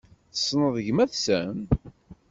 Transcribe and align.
Tessneḍ 0.33 0.75
gmat-nsen? 0.85 1.57